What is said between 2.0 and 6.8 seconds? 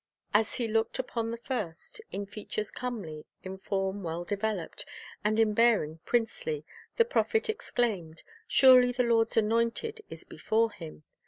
in features comely, in form well developed, and in bearing princely,